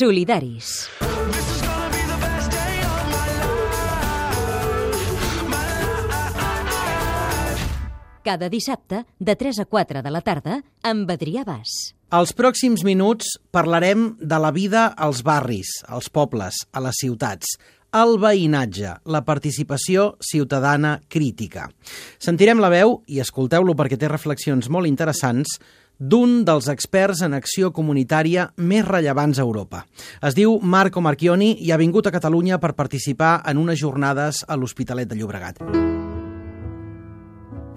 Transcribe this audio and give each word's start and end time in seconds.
Solidaris. 0.00 0.88
Cada 8.24 8.48
dissabte, 8.48 9.04
de 9.18 9.34
3 9.36 9.58
a 9.60 9.66
4 9.66 10.00
de 10.00 10.10
la 10.10 10.22
tarda, 10.24 10.62
amb 10.80 11.10
Adrià 11.12 11.44
Bas. 11.44 11.74
Els 12.16 12.32
pròxims 12.32 12.80
minuts 12.86 13.34
parlarem 13.52 14.14
de 14.16 14.38
la 14.40 14.54
vida 14.56 14.86
als 14.96 15.20
barris, 15.20 15.74
als 15.84 16.08
pobles, 16.08 16.62
a 16.72 16.80
les 16.80 16.96
ciutats, 17.02 17.58
el 17.92 18.16
veïnatge, 18.22 18.94
la 19.04 19.20
participació 19.28 20.14
ciutadana 20.24 20.94
crítica. 21.12 21.68
Sentirem 22.16 22.62
la 22.62 22.72
veu, 22.72 23.02
i 23.04 23.20
escolteu-lo 23.20 23.76
perquè 23.76 24.00
té 24.00 24.08
reflexions 24.08 24.72
molt 24.72 24.88
interessants, 24.88 25.58
d'un 26.00 26.46
dels 26.48 26.70
experts 26.72 27.20
en 27.20 27.36
acció 27.36 27.68
comunitària 27.76 28.46
més 28.56 28.86
rellevants 28.88 29.38
a 29.38 29.44
Europa. 29.44 29.84
Es 30.24 30.34
diu 30.34 30.56
Marco 30.64 31.02
Marchioni 31.04 31.52
i 31.60 31.70
ha 31.70 31.76
vingut 31.76 32.08
a 32.08 32.14
Catalunya 32.14 32.56
per 32.58 32.72
participar 32.72 33.42
en 33.44 33.60
unes 33.60 33.78
jornades 33.78 34.40
a 34.48 34.56
l'Hospitalet 34.56 35.12
de 35.12 35.20
Llobregat. 35.20 35.60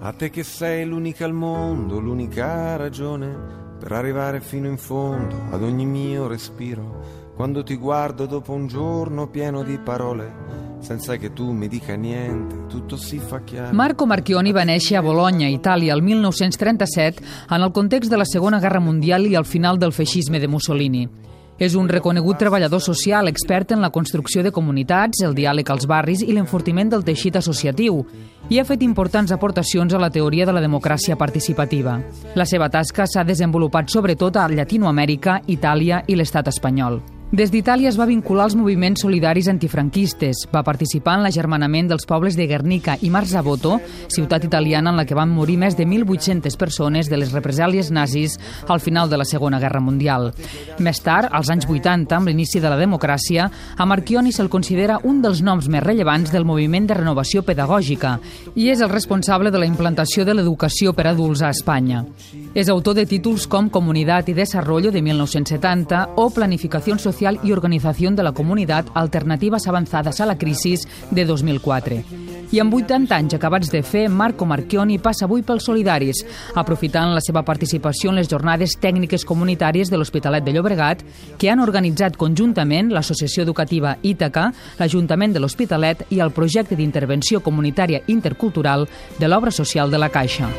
A 0.00 0.12
te 0.12 0.30
che 0.30 0.42
sei 0.42 0.86
l'unica 0.86 1.26
al 1.26 1.32
mondo, 1.32 2.00
l'unica 2.00 2.76
ragione 2.76 3.62
per 3.78 3.92
arrivare 3.92 4.40
fino 4.40 4.68
in 4.68 4.78
fondo 4.78 5.36
ad 5.50 5.62
ogni 5.62 5.84
mio 5.84 6.26
respiro. 6.26 7.32
Quando 7.34 7.62
ti 7.62 7.76
guardo 7.76 8.24
dopo 8.24 8.52
un 8.52 8.68
giorno 8.68 9.28
pieno 9.28 9.62
di 9.62 9.76
parole, 9.78 10.63
senza 10.84 11.16
che 11.16 11.32
tu 11.32 11.50
mi 11.50 11.66
dica 11.66 11.94
niente, 11.94 12.66
tutto 12.68 12.96
si 12.96 13.18
fa 13.18 13.42
chiaro. 13.42 13.74
Marco 13.74 14.06
Marchioni 14.06 14.52
va 14.52 14.64
néixer 14.64 14.98
a 14.98 15.02
Bologna, 15.02 15.48
Itàlia, 15.48 15.94
el 15.94 16.02
1937, 16.02 17.24
en 17.50 17.62
el 17.62 17.72
context 17.72 18.10
de 18.10 18.18
la 18.18 18.24
Segona 18.24 18.60
Guerra 18.60 18.80
Mundial 18.80 19.26
i 19.26 19.34
al 19.34 19.46
final 19.46 19.78
del 19.78 19.92
feixisme 19.92 20.38
de 20.38 20.48
Mussolini. 20.48 21.08
És 21.56 21.76
un 21.78 21.88
reconegut 21.88 22.36
treballador 22.36 22.82
social, 22.82 23.28
expert 23.30 23.70
en 23.72 23.80
la 23.80 23.92
construcció 23.94 24.42
de 24.42 24.50
comunitats, 24.50 25.22
el 25.22 25.36
diàleg 25.38 25.70
als 25.70 25.86
barris 25.86 26.24
i 26.26 26.34
l'enfortiment 26.34 26.90
del 26.90 27.04
teixit 27.06 27.38
associatiu, 27.38 28.02
i 28.50 28.58
ha 28.58 28.66
fet 28.66 28.82
importants 28.82 29.32
aportacions 29.32 29.94
a 29.94 30.02
la 30.02 30.10
teoria 30.10 30.44
de 30.44 30.52
la 30.52 30.60
democràcia 30.60 31.16
participativa. 31.16 32.00
La 32.34 32.44
seva 32.44 32.68
tasca 32.68 33.06
s'ha 33.06 33.24
desenvolupat 33.24 33.88
sobretot 33.88 34.36
a 34.36 34.48
Llatinoamèrica, 34.50 35.40
Itàlia 35.46 36.02
i 36.08 36.18
l'estat 36.18 36.50
espanyol. 36.50 37.13
Des 37.34 37.50
d'Itàlia 37.50 37.88
es 37.90 37.96
va 37.98 38.04
vincular 38.06 38.44
als 38.44 38.54
moviments 38.54 39.00
solidaris 39.02 39.48
antifranquistes, 39.50 40.44
va 40.54 40.60
participar 40.62 41.16
en 41.16 41.24
l'agermanament 41.24 41.88
dels 41.90 42.04
pobles 42.06 42.36
de 42.38 42.44
Guernica 42.46 42.94
i 43.02 43.08
Marzabotto, 43.10 43.80
ciutat 44.06 44.44
italiana 44.46 44.92
en 44.92 45.00
la 45.00 45.04
que 45.04 45.16
van 45.18 45.32
morir 45.34 45.56
més 45.58 45.74
de 45.74 45.82
1.800 45.82 46.54
persones 46.56 47.10
de 47.10 47.18
les 47.18 47.32
represàlies 47.34 47.90
nazis 47.90 48.36
al 48.68 48.78
final 48.78 49.10
de 49.10 49.18
la 49.18 49.26
Segona 49.26 49.58
Guerra 49.58 49.80
Mundial. 49.82 50.28
Més 50.78 51.02
tard, 51.02 51.26
als 51.32 51.50
anys 51.50 51.66
80, 51.66 52.14
amb 52.14 52.30
l'inici 52.30 52.62
de 52.62 52.70
la 52.70 52.78
democràcia, 52.78 53.48
a 53.50 53.84
Marchioni 53.84 54.30
se'l 54.30 54.52
considera 54.52 55.00
un 55.02 55.18
dels 55.20 55.42
noms 55.42 55.66
més 55.66 55.82
rellevants 55.82 56.30
del 56.30 56.46
moviment 56.46 56.86
de 56.86 57.00
renovació 57.00 57.42
pedagògica 57.42 58.14
i 58.54 58.70
és 58.70 58.78
el 58.78 58.94
responsable 58.94 59.50
de 59.50 59.58
la 59.58 59.66
implantació 59.66 60.22
de 60.22 60.38
l'educació 60.38 60.94
per 60.94 61.08
adults 61.10 61.42
a 61.42 61.50
Espanya. 61.50 62.04
És 62.54 62.70
autor 62.70 62.94
de 62.94 63.08
títols 63.10 63.48
com 63.50 63.72
Comunitat 63.74 64.30
i 64.30 64.38
Desarrollo 64.38 64.94
de 64.94 65.02
1970 65.02 66.06
o 66.14 66.30
Planificació 66.30 66.94
Social 67.02 67.23
y 67.42 67.52
Organización 67.52 68.16
de 68.16 68.22
la 68.22 68.32
Comunidad 68.32 68.86
Alternativas 68.94 69.66
Avanzadas 69.66 70.20
a 70.20 70.26
la 70.26 70.36
Crisis 70.38 70.86
de 71.10 71.24
2004. 71.24 72.04
I 72.52 72.60
amb 72.62 72.74
80 72.76 73.16
anys 73.16 73.34
acabats 73.34 73.70
de 73.72 73.80
fer, 73.82 74.04
Marco 74.08 74.46
Marchioni 74.46 74.98
passa 75.02 75.24
avui 75.26 75.42
pels 75.42 75.64
solidaris, 75.66 76.20
aprofitant 76.54 77.14
la 77.14 77.22
seva 77.24 77.42
participació 77.42 78.12
en 78.12 78.20
les 78.20 78.28
jornades 78.30 78.76
tècniques 78.78 79.24
comunitàries 79.26 79.90
de 79.90 79.98
l'Hospitalet 79.98 80.44
de 80.44 80.54
Llobregat, 80.54 81.02
que 81.38 81.50
han 81.50 81.64
organitzat 81.64 82.18
conjuntament 82.20 82.92
l'Associació 82.94 83.42
Educativa 83.42 83.96
Ítaca, 84.02 84.50
l'Ajuntament 84.78 85.34
de 85.34 85.42
l'Hospitalet 85.42 86.06
i 86.10 86.20
el 86.20 86.34
projecte 86.36 86.76
d'intervenció 86.78 87.42
comunitària 87.42 88.04
intercultural 88.06 88.86
de 89.18 89.30
l'obra 89.30 89.50
social 89.50 89.90
de 89.90 89.98
la 89.98 90.12
Caixa. 90.14 90.52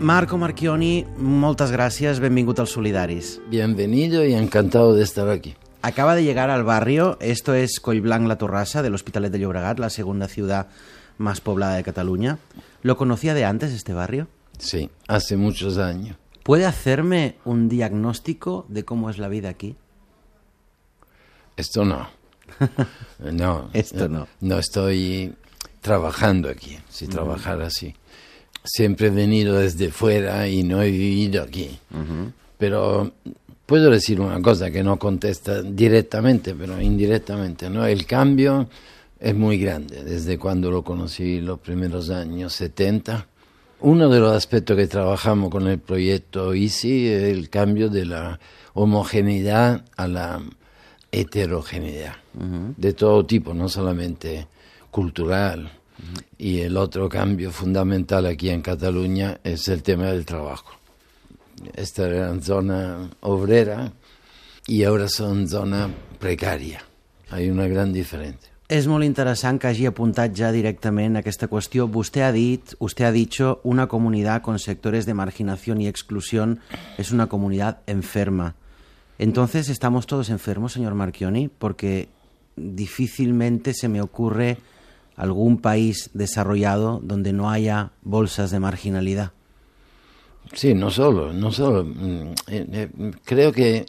Marco 0.00 0.38
Marchioni, 0.38 1.04
moltes 1.18 1.72
gràcies, 1.74 2.20
benvingut 2.22 2.60
als 2.62 2.70
Solidaris. 2.70 3.40
Bienvenido 3.50 4.24
y 4.24 4.34
encantado 4.34 4.94
de 4.94 5.02
estar 5.02 5.28
aquí. 5.28 5.56
Acaba 5.82 6.14
de 6.14 6.22
llegar 6.22 6.50
al 6.50 6.62
barrio, 6.62 7.16
esto 7.20 7.52
es 7.52 7.80
Collblanc 7.80 8.28
La 8.28 8.38
Torrassa, 8.38 8.82
del 8.82 8.94
Hospitalet 8.94 9.32
de 9.32 9.40
Llobregat, 9.40 9.80
la 9.80 9.90
segunda 9.90 10.28
ciudad 10.28 10.68
más 11.18 11.40
poblada 11.40 11.74
de 11.74 11.82
Cataluña. 11.82 12.38
¿Lo 12.82 12.96
conocía 12.96 13.34
de 13.34 13.44
antes 13.44 13.72
este 13.72 13.92
barrio? 13.92 14.28
Sí, 14.58 14.88
hace 15.08 15.36
muchos 15.36 15.78
años. 15.78 16.16
¿Puede 16.44 16.64
hacerme 16.64 17.36
un 17.44 17.68
diagnóstico 17.68 18.66
de 18.68 18.84
cómo 18.84 19.10
es 19.10 19.18
la 19.18 19.28
vida 19.28 19.48
aquí? 19.48 19.76
Esto 21.56 21.84
no. 21.84 22.08
No. 23.32 23.68
Esto 23.72 24.08
no. 24.08 24.28
No 24.40 24.58
estoy 24.58 25.34
trabajando 25.80 26.48
aquí, 26.48 26.78
si 26.88 27.08
trabajar 27.08 27.60
así. 27.62 27.94
Siempre 28.70 29.06
he 29.06 29.10
venido 29.10 29.58
desde 29.58 29.90
fuera 29.90 30.46
y 30.46 30.62
no 30.62 30.82
he 30.82 30.90
vivido 30.90 31.42
aquí. 31.42 31.78
Pero 32.58 33.12
puedo 33.64 33.90
decir 33.90 34.20
una 34.20 34.40
cosa 34.42 34.70
que 34.70 34.82
no 34.82 34.98
contesta 34.98 35.62
directamente, 35.62 36.54
pero 36.54 36.80
indirectamente, 36.80 37.70
¿no? 37.70 37.86
El 37.86 38.04
cambio 38.04 38.68
es 39.18 39.34
muy 39.34 39.58
grande 39.58 40.04
desde 40.04 40.38
cuando 40.38 40.70
lo 40.70 40.82
conocí 40.82 41.40
los 41.40 41.58
primeros 41.58 42.10
años 42.10 42.52
70. 42.52 43.26
Uno 43.80 44.08
de 44.08 44.20
los 44.20 44.36
aspectos 44.36 44.76
que 44.76 44.86
trabajamos 44.86 45.50
con 45.50 45.66
el 45.66 45.78
proyecto 45.78 46.54
ICI 46.54 47.08
es 47.08 47.22
el 47.24 47.48
cambio 47.48 47.88
de 47.88 48.04
la 48.04 48.38
homogeneidad 48.74 49.84
a 49.96 50.08
la 50.08 50.42
heterogeneidad, 51.10 52.16
de 52.76 52.92
todo 52.92 53.24
tipo, 53.24 53.54
no 53.54 53.68
solamente 53.68 54.46
cultural. 54.90 55.72
Y 56.38 56.60
el 56.60 56.76
otro 56.76 57.08
cambio 57.08 57.50
fundamental 57.50 58.26
aquí 58.26 58.50
en 58.50 58.62
Cataluña 58.62 59.40
es 59.42 59.68
el 59.68 59.82
tema 59.82 60.06
del 60.06 60.24
trabajo. 60.24 60.72
Esta 61.74 62.06
era 62.06 62.40
zona 62.40 63.10
obrera 63.20 63.92
y 64.66 64.84
ahora 64.84 65.08
son 65.08 65.48
zona 65.48 65.90
precaria. 66.18 66.82
Hay 67.30 67.50
una 67.50 67.66
gran 67.66 67.92
diferencia. 67.92 68.48
És 68.68 68.84
molt 68.84 69.06
interessant 69.06 69.56
que 69.56 69.70
hagi 69.70 69.86
apuntat 69.88 70.34
ja 70.36 70.50
directament 70.52 71.16
aquesta 71.16 71.46
qüestió. 71.48 71.86
Vostè 71.88 72.20
ha 72.26 72.32
dit, 72.34 72.74
usted 72.84 73.06
ha 73.08 73.12
dicho, 73.12 73.62
una 73.64 73.86
comunidad 73.88 74.42
con 74.42 74.58
sectores 74.58 75.06
de 75.06 75.14
marginación 75.14 75.80
y 75.80 75.88
exclusión 75.88 76.60
es 76.98 77.10
una 77.10 77.28
comunidad 77.28 77.78
enferma. 77.86 78.56
Entonces, 79.18 79.70
¿estamos 79.70 80.06
todos 80.06 80.28
enfermos, 80.28 80.74
señor 80.74 80.92
Marchioni? 80.92 81.48
Porque 81.48 82.08
difícilmente 82.56 83.72
se 83.72 83.88
me 83.88 84.02
ocurre 84.02 84.58
algún 85.18 85.58
país 85.60 86.08
desarrollado 86.14 87.00
donde 87.02 87.32
no 87.34 87.50
haya 87.50 87.90
bolsas 88.02 88.50
de 88.50 88.60
marginalidad. 88.60 89.32
Sí, 90.54 90.72
no 90.72 90.90
solo, 90.90 91.32
no 91.34 91.52
solo. 91.52 91.84
Mm, 91.84 92.32
eh, 92.46 92.66
eh, 92.72 92.88
creo 93.24 93.52
que 93.52 93.84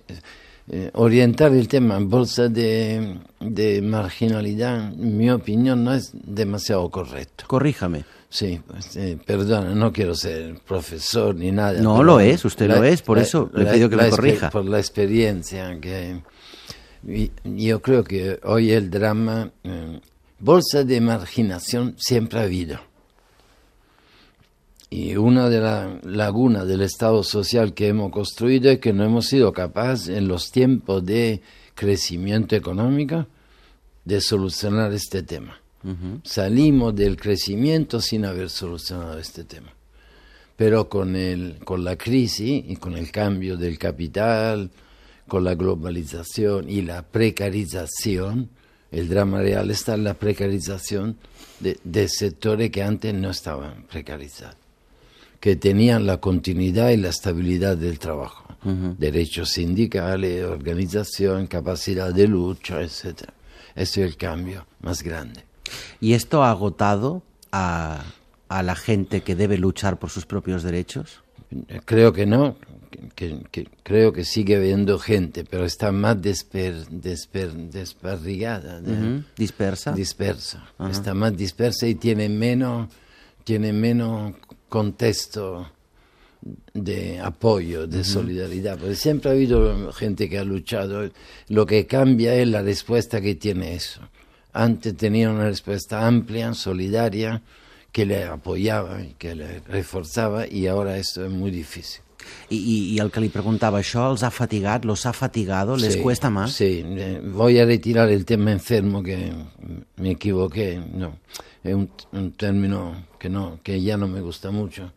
eh, 0.71 0.91
orientar 0.93 1.53
el 1.53 1.67
tema 1.69 1.95
en 1.95 2.09
bolsa 2.09 2.49
de, 2.49 3.17
de 3.39 3.81
marginalidad, 3.81 4.91
en 4.93 5.17
mi 5.17 5.29
opinión, 5.31 5.83
no 5.85 5.93
es 5.93 6.11
demasiado 6.13 6.89
correcto. 6.89 7.45
Corríjame. 7.47 8.03
Sí, 8.31 8.59
eh, 8.95 9.17
perdona, 9.25 9.73
no 9.73 9.91
quiero 9.91 10.13
ser 10.13 10.59
profesor 10.67 11.33
ni 11.33 11.51
nada. 11.51 11.81
No 11.81 12.03
lo 12.03 12.19
es, 12.19 12.43
usted 12.45 12.67
la- 12.67 12.75
lo 12.77 12.83
es, 12.83 13.01
por 13.01 13.17
la- 13.17 13.23
eso 13.23 13.49
le 13.53 13.63
la- 13.63 13.71
pido 13.71 13.89
que 13.89 13.95
exper- 13.95 14.09
corrija. 14.09 14.49
Por 14.51 14.65
la 14.65 14.77
experiencia 14.79 15.79
que 15.79 16.21
yo 17.45 17.81
creo 17.81 18.03
que 18.03 18.39
hoy 18.43 18.71
el 18.71 18.91
drama, 18.91 19.49
bolsa 20.39 20.83
de 20.83 21.01
marginación 21.01 21.95
siempre 21.97 22.39
ha 22.39 22.43
habido. 22.43 22.79
Y 24.89 25.15
una 25.17 25.49
de 25.49 25.59
las 25.59 26.03
lagunas 26.03 26.67
del 26.67 26.81
Estado 26.81 27.23
social 27.23 27.73
que 27.73 27.89
hemos 27.89 28.11
construido 28.11 28.71
es 28.71 28.79
que 28.79 28.91
no 28.91 29.03
hemos 29.03 29.27
sido 29.27 29.53
capaces 29.53 30.09
en 30.09 30.27
los 30.27 30.51
tiempos 30.51 31.05
de 31.05 31.41
crecimiento 31.75 32.55
económico 32.55 33.27
de 34.03 34.19
solucionar 34.19 34.91
este 34.93 35.21
tema. 35.21 35.61
Salimos 36.23 36.93
del 36.95 37.15
crecimiento 37.15 38.01
sin 38.01 38.25
haber 38.25 38.49
solucionado 38.49 39.17
este 39.19 39.43
tema. 39.43 39.71
Pero 40.57 40.89
con, 40.89 41.15
el, 41.15 41.59
con 41.63 41.85
la 41.85 41.95
crisis 41.95 42.65
y 42.67 42.75
con 42.75 42.97
el 42.97 43.11
cambio 43.11 43.55
del 43.55 43.77
capital, 43.77 44.71
con 45.27 45.45
la 45.45 45.55
globalización 45.55 46.69
y 46.69 46.81
la 46.81 47.03
precarización, 47.03 48.49
el 48.91 49.09
drama 49.09 49.39
real 49.39 49.69
está 49.71 49.95
en 49.95 50.03
la 50.03 50.13
precarización 50.13 51.17
de, 51.59 51.79
de 51.83 52.07
sectores 52.07 52.71
que 52.71 52.83
antes 52.83 53.13
no 53.13 53.29
estaban 53.29 53.83
precarizados, 53.83 54.55
que 55.39 55.55
tenían 55.55 56.05
la 56.05 56.17
continuidad 56.17 56.89
y 56.89 56.97
la 56.97 57.09
estabilidad 57.09 57.77
del 57.77 57.99
trabajo, 57.99 58.45
derechos 58.63 59.49
sindicales, 59.49 60.43
organización, 60.43 61.47
capacidad 61.47 62.13
de 62.13 62.27
lucha, 62.27 62.81
etc. 62.81 63.29
Ese 63.75 64.03
es 64.03 64.11
el 64.11 64.17
cambio 64.17 64.65
más 64.81 65.01
grande. 65.03 65.45
Y 66.01 66.13
esto 66.13 66.43
ha 66.43 66.51
agotado 66.51 67.23
a 67.51 68.03
a 68.49 68.63
la 68.63 68.75
gente 68.75 69.21
que 69.21 69.35
debe 69.35 69.57
luchar 69.57 69.99
por 69.99 70.09
sus 70.09 70.25
propios 70.25 70.63
derechos? 70.63 71.21
Creo 71.85 72.13
que 72.13 72.25
no, 72.25 72.55
que, 73.15 73.39
que- 73.51 73.67
creo 73.83 74.13
que 74.13 74.23
sigue 74.23 74.55
habiendo 74.57 74.99
gente, 74.99 75.43
pero 75.43 75.65
está 75.65 75.91
más 75.91 76.21
desper, 76.21 76.75
desper- 76.89 77.69
desparrigada, 77.71 78.81
de- 78.81 79.23
Dispersa. 79.35 79.91
dispersa, 79.93 80.69
está 80.91 81.13
más 81.13 81.35
dispersa 81.35 81.87
y 81.87 81.95
tiene 81.95 82.29
menos, 82.29 82.89
tiene 83.43 83.73
menos 83.73 84.35
contexto 84.67 85.71
de 86.73 87.19
apoyo, 87.19 87.85
de 87.87 88.03
solidaridad, 88.03 88.77
porque 88.77 88.95
siempre 88.95 89.29
ha 89.29 89.33
habido 89.33 89.91
gente 89.91 90.29
que 90.29 90.37
ha 90.37 90.43
luchado, 90.43 91.09
lo 91.49 91.65
que 91.65 91.85
cambia 91.85 92.35
es 92.35 92.47
la 92.47 92.61
respuesta 92.61 93.19
que 93.21 93.35
tiene 93.35 93.73
eso. 93.75 94.01
Antes 94.53 94.95
tenía 94.95 95.29
una 95.31 95.45
respuesta 95.45 96.07
amplia, 96.07 96.53
solidaria, 96.53 97.41
que 97.91 98.05
le 98.05 98.23
apoyaba 98.25 99.01
y 99.01 99.13
que 99.17 99.35
le 99.35 99.59
reforzaba 99.67 100.47
y 100.47 100.67
ahora 100.67 100.97
esto 100.97 101.25
es 101.25 101.31
muy 101.31 101.51
difícil. 101.51 102.01
I, 102.49 102.57
I 102.95 102.99
el 102.99 103.09
que 103.09 103.21
li 103.23 103.29
preguntava, 103.31 103.79
això 103.79 104.03
els 104.11 104.21
ha 104.23 104.29
fatigat, 104.29 104.83
los 104.85 105.05
ha 105.07 105.13
fatigado, 105.13 105.75
les 105.77 105.93
Sí, 105.95 105.99
cuesta 106.01 106.29
más? 106.29 106.51
Sí, 106.53 106.83
eh, 106.85 107.21
voy 107.23 107.57
a 107.57 107.65
retirar 107.65 108.09
el 108.09 108.25
tema 108.25 108.51
enfermo 108.51 109.01
que 109.01 109.31
me 109.97 110.11
equivoqué. 110.11 110.79
No, 110.93 111.17
es 111.63 111.73
un, 111.73 111.89
un 112.11 112.31
término 112.33 113.07
que 113.17 113.29
no, 113.29 113.59
que 113.63 113.81
ya 113.81 113.97
no 113.97 114.07
me 114.07 114.21
gusta 114.21 114.51
mucho. 114.51 114.91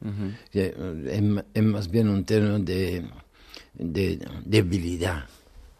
Que, 0.50 0.74
eh, 0.76 1.10
es, 1.12 1.22
ma- 1.22 1.44
es 1.54 1.62
más 1.62 1.88
bien 1.90 2.08
un 2.08 2.24
término 2.24 2.58
de, 2.58 3.04
de 3.74 4.18
debilidad, 4.44 5.24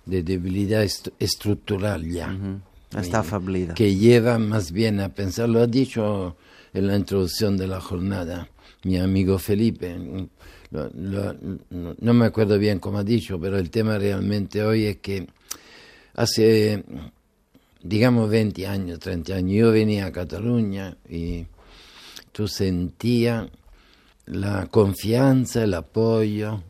de 0.06 0.22
debilidad 0.22 0.82
est- 0.84 1.08
estructural 1.18 2.06
ya. 2.10 2.34
Está 2.98 3.18
Eh, 3.18 3.20
afeblida. 3.20 3.74
Que 3.74 3.94
lleva 3.96 4.38
más 4.38 4.70
bien 4.72 5.00
a 5.00 5.08
pensar, 5.10 5.48
lo 5.48 5.60
ha 5.60 5.66
dicho 5.66 6.36
en 6.72 6.86
la 6.86 6.96
introducción 6.96 7.56
de 7.56 7.66
la 7.66 7.80
jornada 7.80 8.48
mi 8.84 8.98
amigo 8.98 9.38
Felipe. 9.38 9.96
No 10.70 12.14
me 12.14 12.26
acuerdo 12.26 12.58
bien 12.58 12.78
cómo 12.78 12.98
ha 12.98 13.04
dicho, 13.04 13.38
pero 13.40 13.58
el 13.58 13.70
tema 13.70 13.98
realmente 13.98 14.62
hoy 14.62 14.86
es 14.86 14.96
que 14.98 15.26
hace, 16.14 16.84
digamos, 17.82 18.28
20 18.30 18.66
años, 18.66 18.98
30 18.98 19.34
años, 19.34 19.52
yo 19.52 19.72
venía 19.72 20.06
a 20.06 20.12
Cataluña 20.12 20.96
y 21.08 21.46
tú 22.32 22.48
sentías 22.48 23.48
la 24.26 24.66
confianza, 24.66 25.64
el 25.64 25.74
apoyo 25.74 26.62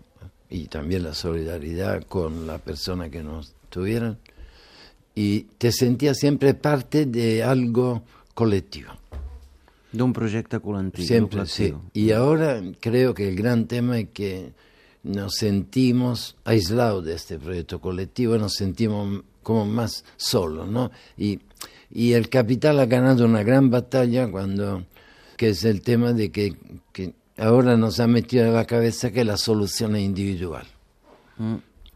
y 0.50 0.66
también 0.66 1.05
la 1.05 1.14
solidaridad 1.14 2.02
con 2.05 2.46
la 2.46 2.58
persona 2.58 3.08
que 3.08 3.22
nos 3.22 3.55
tuvieron 3.70 4.19
y 5.14 5.43
te 5.58 5.72
sentías 5.72 6.19
siempre 6.19 6.55
parte 6.55 7.06
de 7.06 7.43
algo 7.43 8.02
colectivo. 8.34 9.01
D'un 9.92 10.12
projecte 10.12 10.58
col·lectiu. 10.58 11.04
Siempre, 11.04 11.46
sí. 11.46 11.74
Y 11.92 12.12
ahora 12.12 12.62
creo 12.80 13.12
que 13.12 13.28
el 13.28 13.36
gran 13.36 13.66
tema 13.66 13.98
es 13.98 14.08
que 14.12 14.52
nos 15.02 15.34
sentimos 15.34 16.36
aislados 16.44 17.04
de 17.04 17.14
este 17.14 17.38
proyecto 17.38 17.80
colectivo, 17.80 18.38
nos 18.38 18.54
sentimos 18.54 19.22
como 19.42 19.66
más 19.66 20.04
solos, 20.16 20.68
¿no? 20.68 20.90
Y, 21.18 21.40
y 21.90 22.12
el 22.12 22.28
capital 22.28 22.80
ha 22.80 22.86
ganado 22.86 23.24
una 23.24 23.42
gran 23.42 23.70
batalla 23.70 24.30
cuando, 24.30 24.84
que 25.36 25.50
es 25.50 25.64
el 25.64 25.82
tema 25.82 26.12
de 26.12 26.30
que, 26.30 26.56
que 26.92 27.14
ahora 27.36 27.76
nos 27.76 28.00
ha 28.00 28.06
metido 28.06 28.46
en 28.46 28.54
la 28.54 28.66
cabeza 28.66 29.10
que 29.10 29.24
la 29.24 29.36
solución 29.36 29.96
es 29.96 30.02
individual. 30.02 30.66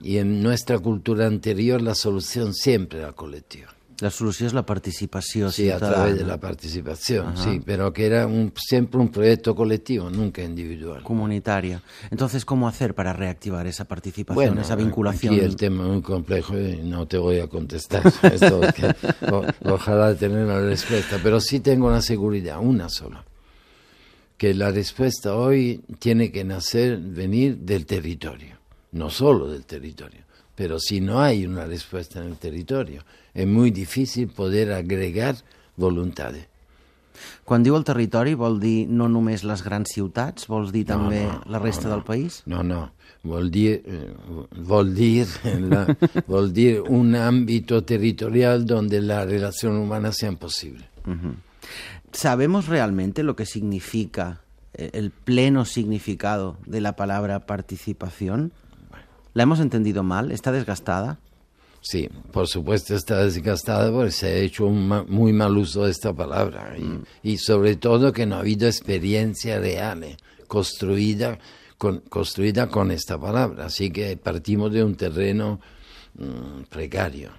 Y 0.00 0.18
en 0.18 0.42
nuestra 0.42 0.78
cultura 0.78 1.26
anterior 1.26 1.80
la 1.80 1.94
solución 1.94 2.52
siempre 2.52 2.98
era 2.98 3.12
colectiva. 3.12 3.75
La 4.00 4.10
solució 4.10 4.44
és 4.46 4.52
la 4.52 4.66
participació 4.66 5.50
Sí, 5.50 5.70
a 5.70 5.78
través 5.78 6.18
de 6.18 6.24
la 6.24 6.36
participación, 6.38 7.34
sí, 7.36 7.62
pero 7.64 7.92
que 7.94 8.04
era 8.04 8.26
un, 8.26 8.52
siempre 8.54 9.00
un 9.00 9.08
proyecto 9.08 9.54
colectivo, 9.54 10.10
nunca 10.10 10.42
individual. 10.42 11.02
comunitaria. 11.02 11.80
Entonces, 12.10 12.44
¿cómo 12.44 12.68
hacer 12.68 12.94
para 12.94 13.14
reactivar 13.14 13.66
esa 13.66 13.86
participación, 13.86 14.58
esa 14.58 14.74
vinculación? 14.76 15.32
Aquí 15.34 15.42
el 15.42 15.56
tema 15.56 15.84
es 15.84 15.90
muy 15.92 16.02
complejo 16.02 16.58
y 16.58 16.76
no 16.82 17.06
te 17.06 17.16
voy 17.16 17.38
a 17.40 17.46
contestar. 17.48 18.02
Esto 18.22 18.62
es 18.64 18.74
que, 18.74 18.94
o- 19.32 19.46
ojalá 19.72 20.14
tener 20.14 20.44
una 20.44 20.60
respuesta, 20.60 21.18
pero 21.22 21.40
sí 21.40 21.60
tengo 21.60 21.86
una 21.86 22.02
seguridad, 22.02 22.58
una 22.60 22.90
sola. 22.90 23.24
Que 24.36 24.52
la 24.52 24.70
respuesta 24.70 25.34
hoy 25.34 25.80
tiene 25.98 26.30
que 26.30 26.44
nacer, 26.44 26.98
venir 26.98 27.56
del 27.56 27.86
territorio, 27.86 28.56
no 28.92 29.08
solo 29.08 29.48
del 29.50 29.64
territorio. 29.64 30.25
Pero 30.56 30.80
si 30.80 31.00
no 31.00 31.20
hay 31.20 31.46
una 31.46 31.66
respuesta 31.66 32.20
en 32.20 32.28
el 32.28 32.36
territorio, 32.36 33.02
es 33.34 33.46
muy 33.46 33.70
difícil 33.70 34.28
poder 34.28 34.72
agregar 34.72 35.36
voluntades. 35.76 36.46
Quan 37.48 37.62
diu 37.64 37.76
el 37.78 37.84
territori, 37.84 38.34
vol 38.36 38.58
dir 38.60 38.88
no 38.92 39.06
només 39.08 39.40
les 39.44 39.62
grans 39.64 39.88
ciutats, 39.94 40.48
vols 40.52 40.68
dir 40.72 40.82
també 40.84 41.22
la 41.48 41.58
resta 41.58 41.88
del 41.88 42.02
país? 42.04 42.42
No, 42.44 42.62
no, 42.62 42.90
vuol 43.24 43.48
dir, 43.50 43.82
eh, 43.86 44.12
vuol 44.56 44.92
dir, 44.94 45.26
la- 45.70 45.96
dir 46.52 46.82
un 46.82 47.14
ámbito 47.16 47.84
territorial 47.84 48.66
donde 48.66 49.00
la 49.00 49.24
relación 49.24 49.76
humana 49.76 50.12
sea 50.12 50.32
posible. 50.32 50.84
¿Sabemos 52.12 52.66
realmente 52.66 53.22
lo 53.22 53.36
que 53.36 53.46
significa, 53.46 54.40
eh, 54.74 54.90
el 54.92 55.10
pleno 55.10 55.64
significado 55.64 56.56
de 56.66 56.80
la 56.80 56.96
palabra 56.96 57.46
participación? 57.46 58.52
¿La 59.36 59.42
hemos 59.42 59.60
entendido 59.60 60.02
mal? 60.02 60.32
¿Está 60.32 60.50
desgastada? 60.50 61.18
Sí, 61.82 62.08
por 62.32 62.48
supuesto 62.48 62.94
está 62.96 63.18
desgastada 63.22 63.92
porque 63.92 64.10
se 64.10 64.26
ha 64.28 64.34
hecho 64.36 64.64
un 64.66 64.88
ma- 64.88 65.04
muy 65.06 65.32
mal 65.34 65.56
uso 65.58 65.84
de 65.84 65.90
esta 65.90 66.14
palabra 66.14 66.74
y, 66.78 67.32
y 67.32 67.36
sobre 67.36 67.76
todo 67.76 68.12
que 68.14 68.24
no 68.24 68.36
ha 68.36 68.38
habido 68.40 68.66
experiencia 68.66 69.60
real 69.60 70.02
eh, 70.04 70.16
construida 70.48 71.38
con, 71.76 72.00
construida 72.08 72.68
con 72.68 72.90
esta 72.90 73.20
palabra. 73.20 73.66
Así 73.66 73.90
que 73.90 74.16
partimos 74.16 74.72
de 74.72 74.82
un 74.82 74.94
terreno 74.96 75.60
mm, 76.18 76.62
precario 76.70 77.32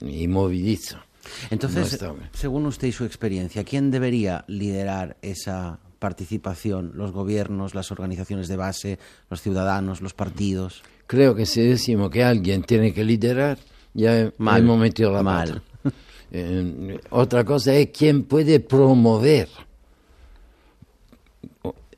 y 0.00 0.26
movilizo. 0.28 0.96
Entonces, 1.50 2.00
No 2.02 2.16
según 2.32 2.64
usted 2.64 2.88
y 2.88 2.92
su 2.92 3.04
experiencia, 3.04 3.62
¿quién 3.62 3.90
debería 3.90 4.44
liderar 4.48 5.18
esa 5.20 5.78
participación? 5.98 6.92
¿Los 6.94 7.12
gobiernos, 7.12 7.74
las 7.76 7.92
organizaciones 7.92 8.48
de 8.48 8.56
base, 8.56 8.98
los 9.30 9.40
ciudadanos, 9.42 10.00
los 10.00 10.14
partidos? 10.14 10.82
Creo 11.06 11.34
que 11.34 11.46
si 11.46 11.62
decimos 11.62 12.10
que 12.10 12.22
alguien 12.24 12.62
tiene 12.62 12.92
que 12.92 13.04
liderar, 13.04 13.58
ya 13.94 14.32
Mal. 14.38 14.62
hemos 14.62 14.78
metido 14.78 15.12
la 15.12 15.22
Mal. 15.22 15.48
pata. 15.48 15.62
Eh, 16.34 16.98
otra 17.10 17.44
cosa 17.44 17.74
es 17.74 17.90
quién 17.92 18.22
puede 18.24 18.58
promover. 18.58 19.48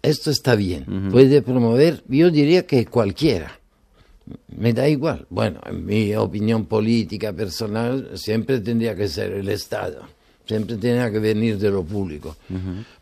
Esto 0.02 0.32
está 0.32 0.56
bien. 0.56 1.08
Puede 1.12 1.40
promover, 1.40 2.02
yo 2.08 2.30
diría 2.32 2.66
que 2.66 2.84
cualquiera. 2.84 3.61
Me 4.49 4.73
da 4.73 4.88
igual. 4.88 5.26
Bueno, 5.30 5.61
en 5.64 5.87
mi 5.87 6.14
opinión 6.16 6.66
política 6.66 7.32
personal 7.32 8.11
siempre 8.16 8.58
tendría 8.58 8.96
que 8.96 9.06
ser 9.06 9.32
el 9.34 9.49
Estado. 9.49 10.02
Siempre 10.46 10.76
tenía 10.76 11.10
que 11.10 11.18
venir 11.18 11.58
de 11.58 11.70
lo 11.70 11.82
público. 11.84 12.36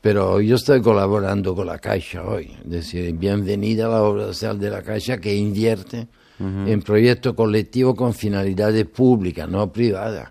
Pero 0.00 0.40
yo 0.40 0.56
estoy 0.56 0.80
colaborando 0.80 1.54
con 1.54 1.66
la 1.66 1.78
Caixa 1.78 2.24
hoy. 2.24 2.56
Es 2.64 2.70
decir, 2.70 3.12
bienvenida 3.14 3.86
a 3.86 3.88
la 3.88 4.02
obra 4.02 4.26
social 4.26 4.58
de 4.58 4.70
la 4.70 4.82
Caixa 4.82 5.18
que 5.18 5.34
invierte 5.34 6.06
en 6.38 6.82
proyectos 6.82 7.34
colectivos 7.34 7.94
con 7.94 8.14
finalidades 8.14 8.86
públicas, 8.86 9.48
no 9.48 9.72
privadas, 9.72 10.30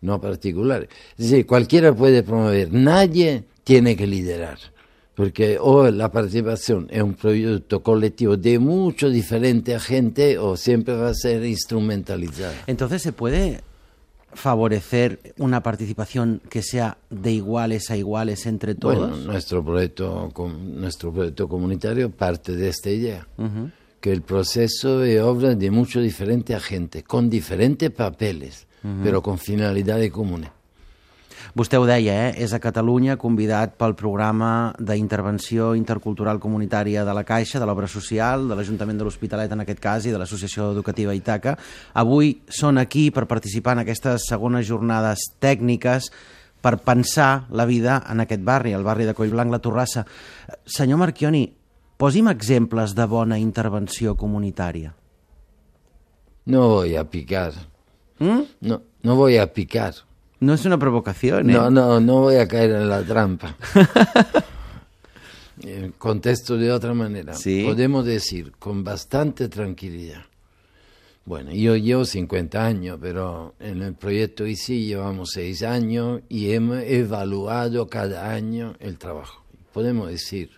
no 0.00 0.20
particulares. 0.20 0.88
Es 1.16 1.30
decir, 1.30 1.46
cualquiera 1.46 1.94
puede 1.94 2.22
promover, 2.22 2.72
nadie 2.72 3.44
tiene 3.64 3.96
que 3.96 4.06
liderar. 4.06 4.58
Porque 5.14 5.58
o 5.60 5.90
la 5.90 6.10
participación 6.10 6.88
es 6.90 7.02
un 7.02 7.14
proyecto 7.14 7.82
colectivo 7.82 8.36
de 8.38 8.58
muchos 8.58 9.12
diferentes 9.12 9.74
agentes 9.74 10.38
o 10.38 10.56
siempre 10.56 10.94
va 10.94 11.10
a 11.10 11.14
ser 11.14 11.44
instrumentalizada. 11.44 12.54
Entonces, 12.66 13.02
¿se 13.02 13.12
puede 13.12 13.60
favorecer 14.34 15.34
una 15.38 15.62
participación 15.62 16.40
que 16.48 16.62
sea 16.62 16.98
de 17.10 17.32
iguales 17.32 17.90
a 17.90 17.96
iguales 17.96 18.46
entre 18.46 18.74
todos? 18.74 19.10
Bueno, 19.10 19.16
nuestro 19.16 19.64
proyecto, 19.64 20.32
nuestro 20.58 21.12
proyecto 21.12 21.48
comunitario 21.48 22.10
parte 22.10 22.56
de 22.56 22.68
esta 22.68 22.90
idea, 22.90 23.26
que 24.00 24.12
el 24.12 24.22
proceso 24.22 25.02
es 25.04 25.20
obra 25.20 25.54
de 25.54 25.70
muchos 25.70 26.02
diferentes 26.02 26.56
agentes, 26.56 27.04
con 27.04 27.30
diferentes 27.30 27.90
papeles, 27.90 28.66
pero 29.02 29.22
con 29.22 29.38
finalidades 29.38 30.10
comunes. 30.10 30.50
Vostè 31.54 31.78
ho 31.78 31.84
deia, 31.88 32.14
eh? 32.28 32.34
és 32.44 32.52
a 32.54 32.60
Catalunya 32.62 33.18
convidat 33.20 33.74
pel 33.80 33.94
programa 33.98 34.72
d'intervenció 34.78 35.72
intercultural 35.76 36.40
comunitària 36.40 37.04
de 37.04 37.14
la 37.14 37.24
Caixa, 37.28 37.60
de 37.60 37.66
l'Obra 37.68 37.88
Social, 37.90 38.46
de 38.48 38.56
l'Ajuntament 38.56 38.98
de 38.98 39.04
l'Hospitalet 39.04 39.52
en 39.52 39.64
aquest 39.64 39.80
cas 39.82 40.06
i 40.06 40.12
de 40.14 40.20
l'Associació 40.20 40.70
Educativa 40.72 41.14
Itaca. 41.14 41.56
Avui 41.94 42.38
són 42.48 42.78
aquí 42.80 43.10
per 43.10 43.26
participar 43.30 43.76
en 43.76 43.84
aquestes 43.84 44.28
segones 44.28 44.66
jornades 44.68 45.26
tècniques 45.42 46.08
per 46.62 46.78
pensar 46.78 47.46
la 47.50 47.66
vida 47.66 47.98
en 48.08 48.22
aquest 48.22 48.44
barri, 48.46 48.72
el 48.72 48.86
barri 48.86 49.04
de 49.04 49.14
Collblanc, 49.18 49.50
la 49.50 49.58
Torrassa. 49.58 50.06
Senyor 50.64 51.00
Marchioni, 51.02 51.44
posi'm 51.98 52.30
exemples 52.30 52.94
de 52.94 53.04
bona 53.06 53.38
intervenció 53.38 54.14
comunitària. 54.16 54.94
No 56.46 56.68
voy 56.68 56.96
a 56.96 57.04
picar, 57.10 57.52
Mm? 58.18 58.42
no, 58.60 58.82
no 59.02 59.16
voy 59.16 59.36
a 59.38 59.52
picar. 59.52 59.94
No 60.42 60.56
és 60.58 60.64
una 60.66 60.78
provocació, 60.78 61.38
eh? 61.38 61.44
No, 61.46 61.68
no, 61.70 62.00
no 62.02 62.22
voy 62.24 62.36
a 62.36 62.48
caer 62.50 62.72
en 62.80 62.88
la 62.88 63.02
trampa. 63.02 63.56
Eh, 65.64 65.92
contesto 65.96 66.56
de 66.56 66.72
otra 66.72 66.92
manera. 66.92 67.34
Sí. 67.34 67.62
Podemos 67.64 68.04
decir 68.04 68.50
con 68.58 68.82
bastante 68.82 69.48
tranquilidad. 69.48 70.24
Bueno, 71.24 71.52
yo 71.52 71.76
llevo 71.76 72.04
50 72.04 72.66
años, 72.66 72.98
pero 73.00 73.54
en 73.60 73.80
el 73.82 73.94
proyecto 73.94 74.44
ICI 74.44 74.86
llevamos 74.86 75.30
6 75.34 75.62
años 75.62 76.22
y 76.28 76.50
hemos 76.50 76.82
evaluado 76.82 77.86
cada 77.86 78.32
año 78.32 78.74
el 78.80 78.98
trabajo. 78.98 79.44
Podemos 79.72 80.08
decir 80.08 80.50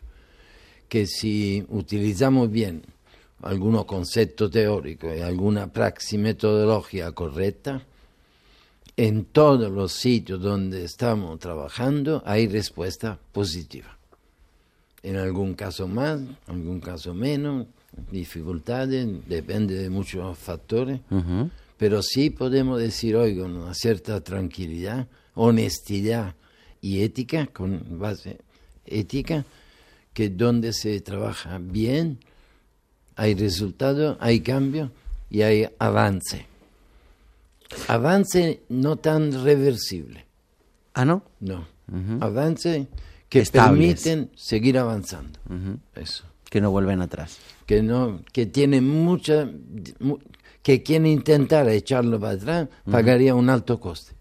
que 0.88 1.06
si 1.06 1.66
utilizamos 1.68 2.50
bien 2.50 2.86
algunos 3.42 3.84
conceptos 3.84 4.50
teóricos 4.50 5.14
y 5.14 5.20
alguna 5.20 5.70
praxis 5.70 6.18
metodológica 6.18 7.12
correcta, 7.12 7.82
en 8.96 9.24
todos 9.24 9.70
los 9.70 9.92
sitios 9.92 10.40
donde 10.40 10.84
estamos 10.84 11.38
trabajando 11.38 12.22
hay 12.24 12.46
respuesta 12.46 13.18
positiva. 13.32 13.98
En 15.02 15.16
algún 15.16 15.54
caso 15.54 15.86
más, 15.86 16.20
en 16.20 16.36
algún 16.48 16.80
caso 16.80 17.12
menos, 17.12 17.66
dificultades, 18.10 19.06
depende 19.28 19.74
de 19.74 19.90
muchos 19.90 20.38
factores, 20.38 21.00
pero 21.76 22.02
sí 22.02 22.30
podemos 22.30 22.80
decir 22.80 23.16
hoy 23.16 23.36
con 23.36 23.56
una 23.56 23.74
cierta 23.74 24.20
tranquilidad, 24.22 25.06
honestidad 25.34 26.34
y 26.80 27.02
ética, 27.02 27.46
con 27.46 27.98
base 27.98 28.38
ética, 28.86 29.44
que 30.12 30.30
donde 30.30 30.72
se 30.72 31.00
trabaja 31.00 31.58
bien 31.60 32.18
hay 33.16 33.34
resultado, 33.34 34.16
hay 34.20 34.40
cambio 34.40 34.90
y 35.30 35.42
hay 35.42 35.68
avance. 35.78 36.46
Avance 37.88 38.62
no 38.68 38.96
tan 38.96 39.44
reversible, 39.44 40.24
Ah, 40.94 41.04
¿no? 41.04 41.24
no. 41.40 41.66
Avance 42.20 42.86
que 43.28 43.40
Estables. 43.40 44.02
permiten 44.02 44.30
seguir 44.36 44.78
avanzando. 44.78 45.38
Eso. 45.94 46.24
Que 46.48 46.60
no 46.60 46.70
vuelven 46.70 47.00
atrás. 47.02 47.38
Que 47.66 47.82
no, 47.82 48.22
que 48.32 48.46
tiene 48.46 48.80
mucha, 48.80 49.50
mu- 49.98 50.18
que 50.62 50.82
quien 50.82 51.04
intentara 51.06 51.72
echarlo 51.72 52.20
para 52.20 52.34
atrás 52.34 52.68
pagaría 52.90 53.34
un 53.34 53.50
alto 53.50 53.80
coste. 53.80 54.12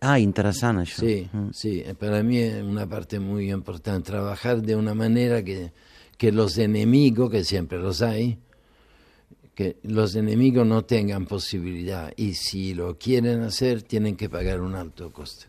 Ah, 0.00 0.18
interessant, 0.18 0.78
això. 0.80 0.98
Sí, 1.00 1.28
sí, 1.52 1.84
para 1.98 2.22
mí 2.24 2.38
es 2.38 2.62
una 2.62 2.88
parte 2.88 3.20
muy 3.20 3.52
importante, 3.52 4.10
trabajar 4.10 4.60
de 4.62 4.74
una 4.74 4.94
manera 4.94 5.44
que, 5.44 5.72
que 6.18 6.32
los 6.32 6.58
enemigos, 6.58 7.30
que 7.30 7.44
siempre 7.44 7.78
los 7.78 8.02
hay, 8.02 8.38
que 9.54 9.76
los 9.82 10.14
enemigos 10.14 10.66
no 10.66 10.84
tengan 10.84 11.26
posibilidad 11.26 12.12
y 12.16 12.34
si 12.34 12.74
lo 12.74 12.98
quieren 12.98 13.42
hacer 13.42 13.82
tienen 13.82 14.16
que 14.16 14.28
pagar 14.28 14.60
un 14.60 14.74
alto 14.74 15.12
coste. 15.12 15.46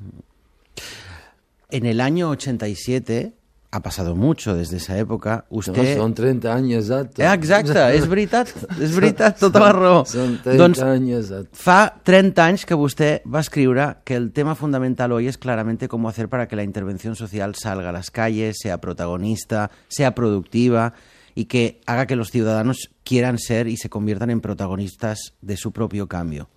En 1.69 1.85
el 1.85 2.01
año 2.01 2.29
87, 2.29 3.33
ha 3.71 3.79
pasado 3.81 4.15
mucho 4.15 4.53
desde 4.53 4.77
esa 4.77 4.99
época, 4.99 5.45
No, 5.49 5.57
usted... 5.57 5.97
son 5.97 6.13
30 6.13 6.53
años 6.53 6.83
exactos. 6.83 7.25
Eh, 7.25 7.33
exacte, 7.33 7.79
és 7.95 8.05
veritat, 8.11 8.51
és 8.77 8.93
veritat, 8.93 9.39
tota 9.39 9.63
la 9.63 9.71
raó. 9.73 10.03
Son 10.05 10.35
30 10.43 10.61
Doncs 10.61 10.81
años 10.85 11.31
exactos. 11.31 11.57
fa 11.57 11.89
30 12.05 12.45
anys 12.45 12.67
que 12.69 12.77
vostè 12.77 13.23
va 13.25 13.41
escriure 13.41 13.87
que 14.05 14.13
el 14.13 14.29
tema 14.31 14.53
fundamental 14.53 15.11
hoy 15.11 15.25
es 15.27 15.39
claramente 15.39 15.87
cómo 15.87 16.07
hacer 16.07 16.29
para 16.29 16.47
que 16.47 16.55
la 16.55 16.61
intervención 16.61 17.15
social 17.15 17.55
salga 17.55 17.89
a 17.89 17.91
las 17.91 18.11
calles, 18.11 18.57
sea 18.61 18.77
protagonista, 18.77 19.71
sea 19.87 20.13
productiva 20.13 20.93
y 21.35 21.45
que 21.45 21.81
haga 21.85 22.07
que 22.07 22.15
los 22.15 22.31
ciudadanos 22.31 22.91
quieran 23.03 23.37
ser 23.37 23.67
y 23.67 23.77
se 23.77 23.89
conviertan 23.89 24.29
en 24.29 24.41
protagonistas 24.41 25.33
de 25.41 25.57
su 25.57 25.71
propio 25.71 26.07
cambio. 26.07 26.49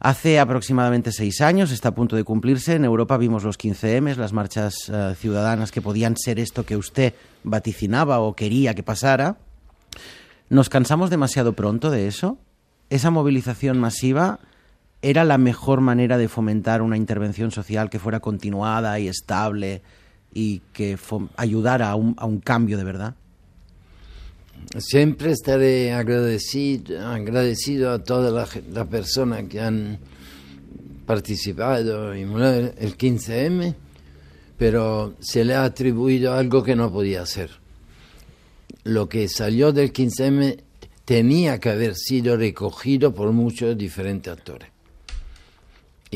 Hace 0.00 0.38
aproximadamente 0.38 1.12
seis 1.12 1.40
años, 1.40 1.70
está 1.70 1.90
a 1.90 1.94
punto 1.94 2.16
de 2.16 2.24
cumplirse, 2.24 2.74
en 2.74 2.84
Europa 2.84 3.16
vimos 3.16 3.44
los 3.44 3.58
15M, 3.58 4.16
las 4.16 4.32
marchas 4.32 4.90
eh, 4.92 5.14
ciudadanas 5.18 5.70
que 5.70 5.80
podían 5.80 6.16
ser 6.16 6.38
esto 6.38 6.66
que 6.66 6.76
usted 6.76 7.14
vaticinaba 7.42 8.20
o 8.20 8.34
quería 8.34 8.74
que 8.74 8.82
pasara. 8.82 9.38
¿Nos 10.50 10.68
cansamos 10.68 11.10
demasiado 11.10 11.54
pronto 11.54 11.90
de 11.90 12.06
eso? 12.06 12.38
¿Esa 12.90 13.10
movilización 13.10 13.78
masiva 13.78 14.40
era 15.00 15.24
la 15.24 15.38
mejor 15.38 15.80
manera 15.80 16.18
de 16.18 16.28
fomentar 16.28 16.82
una 16.82 16.96
intervención 16.96 17.50
social 17.50 17.88
que 17.88 17.98
fuera 17.98 18.20
continuada 18.20 18.98
y 18.98 19.08
estable 19.08 19.82
y 20.34 20.60
que 20.72 20.98
ayudara 21.36 21.90
a 21.90 21.94
un 21.94 22.40
cambio 22.40 22.76
de 22.76 22.84
verdad? 22.84 23.14
Siempre 24.78 25.30
estaré 25.30 25.92
agradecido, 25.92 27.00
a 27.90 27.98
todas 28.02 28.32
las 28.32 28.66
la 28.72 28.84
personas 28.86 29.44
que 29.44 29.60
han 29.60 29.98
participado 31.06 32.12
en 32.12 32.30
el 32.32 32.96
15M, 32.96 33.74
pero 34.58 35.14
se 35.20 35.44
le 35.44 35.54
ha 35.54 35.64
atribuido 35.64 36.32
algo 36.34 36.62
que 36.62 36.74
no 36.74 36.92
podía 36.92 37.22
hacer. 37.22 37.50
Lo 38.82 39.08
que 39.08 39.28
salió 39.28 39.72
del 39.72 39.92
15M 39.92 40.62
tenía 41.04 41.60
que 41.60 41.70
haber 41.70 41.94
sido 41.94 42.36
recogido 42.36 43.14
por 43.14 43.32
muchos 43.32 43.76
diferentes 43.76 44.32
actores. 44.32 44.73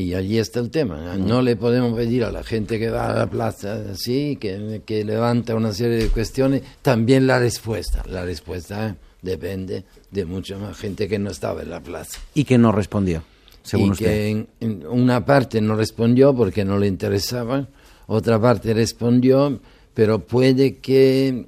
Y 0.01 0.13
allí 0.13 0.37
está 0.37 0.59
el 0.61 0.69
tema. 0.69 1.17
No 1.17 1.41
le 1.41 1.55
podemos 1.55 1.93
pedir 1.97 2.23
a 2.23 2.31
la 2.31 2.43
gente 2.43 2.79
que 2.79 2.89
va 2.89 3.09
a 3.11 3.15
la 3.15 3.27
plaza, 3.29 3.73
así, 3.91 4.37
que, 4.39 4.81
que 4.85 5.03
levanta 5.03 5.55
una 5.55 5.73
serie 5.73 5.97
de 5.97 6.07
cuestiones, 6.07 6.61
también 6.81 7.27
la 7.27 7.37
respuesta. 7.39 8.03
La 8.07 8.23
respuesta 8.23 8.95
depende 9.21 9.83
de 10.11 10.25
mucha 10.25 10.57
más 10.57 10.77
gente 10.77 11.07
que 11.09 11.19
no 11.19 11.29
estaba 11.31 11.63
en 11.63 11.69
la 11.71 11.81
plaza. 11.81 12.17
Y 12.33 12.45
que 12.45 12.57
no 12.57 12.71
respondió, 12.71 13.23
según 13.63 13.87
y 13.87 13.91
usted. 13.91 14.05
que 14.05 14.29
en- 14.29 14.47
en 14.61 14.87
una 14.87 15.25
parte 15.25 15.59
no 15.59 15.75
respondió 15.75 16.33
porque 16.33 16.63
no 16.63 16.77
le 16.77 16.87
interesaba, 16.87 17.67
otra 18.07 18.39
parte 18.39 18.73
respondió, 18.73 19.59
pero 19.93 20.19
puede 20.19 20.77
que, 20.77 21.47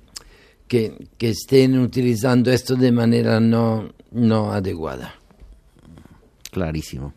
que, 0.68 1.08
que 1.18 1.30
estén 1.30 1.80
utilizando 1.80 2.52
esto 2.52 2.76
de 2.76 2.92
manera 2.92 3.40
no, 3.40 3.94
no 4.12 4.52
adecuada. 4.52 5.16
Clarísimo. 6.52 7.14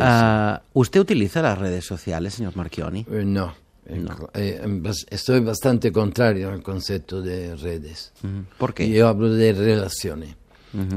Ah, 0.00 0.62
¿Usted 0.72 1.00
utiliza 1.00 1.42
las 1.42 1.58
redes 1.58 1.84
sociales, 1.84 2.34
señor 2.34 2.56
Marchioni? 2.56 3.06
Eh, 3.10 3.24
no, 3.24 3.54
Eh, 3.86 4.02
eh, 4.34 4.62
bas- 4.66 5.04
estoy 5.10 5.40
bastante 5.40 5.92
contrario 5.92 6.50
al 6.50 6.62
concepto 6.62 7.20
de 7.20 7.54
redes. 7.56 8.12
¿Por 8.56 8.72
qué? 8.72 8.88
Yo 8.88 9.08
hablo 9.08 9.28
de 9.30 9.52
relaciones. 9.52 10.36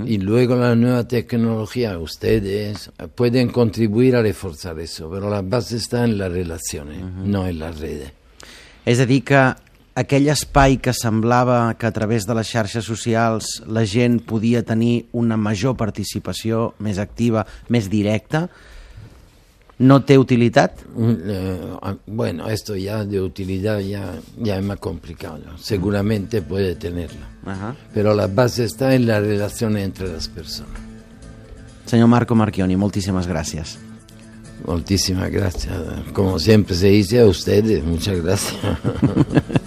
Y 0.06 0.18
luego 0.18 0.56
la 0.56 0.74
nueva 0.74 1.08
tecnología, 1.08 2.00
ustedes 2.00 2.90
eh, 2.98 3.08
pueden 3.14 3.50
contribuir 3.50 4.16
a 4.16 4.22
reforzar 4.24 4.80
eso, 4.80 5.08
pero 5.12 5.30
la 5.30 5.42
base 5.44 5.76
está 5.78 6.04
en 6.04 6.18
las 6.18 6.32
relaciones, 6.32 7.04
no 7.04 7.46
en 7.46 7.60
las 7.60 7.78
redes. 7.80 8.12
És 8.86 9.00
a 9.02 9.06
dir, 9.06 9.22
que 9.26 9.36
aquell 9.98 10.30
espai 10.30 10.78
que 10.78 10.94
semblava 10.94 11.74
que 11.80 11.88
a 11.90 11.92
través 11.92 12.28
de 12.30 12.36
les 12.38 12.48
xarxes 12.54 12.86
socials 12.86 13.64
la 13.66 13.82
gent 13.90 14.20
podia 14.30 14.62
tenir 14.64 15.08
una 15.18 15.38
major 15.38 15.74
participació 15.76 16.76
més 16.80 17.00
activa, 17.02 17.48
més 17.74 17.90
directa, 17.90 18.46
no 19.80 20.00
té 20.06 20.16
utilitat? 20.18 20.80
Un- 20.96 21.18
eh, 21.26 21.78
ah, 21.82 21.96
bueno, 22.08 22.48
esto 22.50 22.76
ya 22.76 23.04
de 23.06 23.22
utilidad 23.22 23.80
ya, 23.80 24.16
ya 24.38 24.58
es 24.58 24.64
más 24.64 24.78
complicado. 24.80 25.42
Seguramente 25.58 26.42
puede 26.42 26.76
tenerla. 26.76 27.28
Ajá. 27.46 27.76
Pero 27.94 28.14
la 28.16 28.26
base 28.28 28.66
está 28.66 28.96
en 28.96 29.06
las 29.06 29.22
relaciones 29.22 29.84
entre 29.86 30.12
las 30.12 30.28
personas. 30.28 30.74
Senyor 31.86 32.08
Marco 32.08 32.36
Marchioni, 32.36 32.76
moltíssimes 32.76 33.28
gràcies. 33.28 33.78
Muchísimas 34.66 35.30
gracias. 35.32 35.74
Como 36.12 36.40
siempre 36.40 36.76
se 36.76 36.88
dice 36.88 37.22
a 37.22 37.26
ustedes, 37.28 37.84
muchas 37.84 38.22
gracias. 38.22 38.56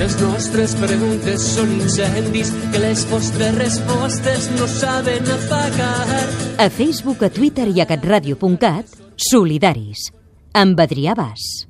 Les 0.00 0.14
nostres 0.16 0.72
preguntes 0.80 1.42
són 1.58 1.74
incendis 1.76 2.54
que 2.72 2.80
les 2.80 3.02
vostres 3.10 3.52
respostes 3.58 4.48
no 4.56 4.64
saben 4.64 5.28
apagar. 5.28 6.22
A 6.56 6.70
Facebook, 6.72 7.20
a 7.20 7.28
Twitter 7.28 7.68
i 7.68 7.84
a 7.84 7.88
catradio.cat, 7.90 8.96
solidaris. 9.30 10.08
Amb 10.56 10.80
Adrià 10.80 11.12
Bas. 11.18 11.69